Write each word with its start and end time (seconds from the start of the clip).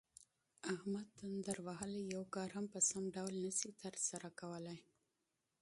احمد 0.73 1.07
تندر 1.19 1.57
وهلی 1.67 2.01
یو 2.15 2.23
کار 2.35 2.49
هم 2.57 2.65
په 2.73 2.79
سم 2.89 3.03
ډول 3.15 3.33
نشي 3.45 3.71
ترسره 3.83 4.29
کولی. 4.39 4.77